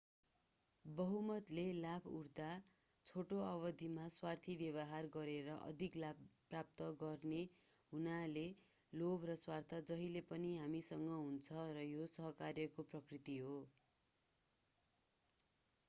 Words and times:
बहुमतले 0.85 1.63
लाभ 1.75 2.05
उठाउँदा 2.11 2.45
छोटो 3.05 3.41
अवधिमा 3.49 4.05
स्वार्थी 4.13 4.55
व्यवहार 4.61 5.09
गरेर 5.11 5.51
अधिक 5.57 5.97
लाभ 5.97 6.23
प्राप्त 6.49 6.87
गर्ने 6.99 7.43
हुनाले 7.91 8.47
लोभ 8.93 9.25
र 9.25 9.37
स्वार्थ 9.43 9.79
जहिले 9.87 10.25
पनि 10.27 10.55
हामीसँग 10.57 11.13
हुन्छ 11.13 11.69
र 11.73 11.85
यो 11.89 12.09
सहकार्यको 12.11 12.87
प्रकृति 12.89 13.37
हो 13.41 13.55